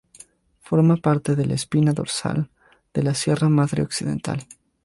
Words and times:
Forma 0.61 0.97
parte 0.97 1.35
de 1.35 1.45
la 1.45 1.53
"espina 1.53 1.93
dorsal" 1.93 2.49
de 2.91 3.03
la 3.03 3.13
Sierra 3.13 3.49
Madre 3.49 3.83
Occidental. 3.83 4.47